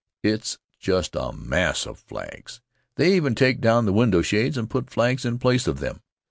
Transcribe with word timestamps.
It's 0.23 0.57
just 0.79 1.15
a 1.15 1.31
mass 1.31 1.85
of 1.85 1.99
flags. 1.99 2.59
They 2.95 3.13
even 3.13 3.35
take 3.35 3.61
down 3.61 3.85
the 3.85 3.93
window 3.93 4.23
shades 4.23 4.57
and 4.57 4.67
put 4.67 4.89
flags 4.89 5.25
in 5.25 5.37
place 5.37 5.67
of 5.67 5.79
them. 5.79 6.01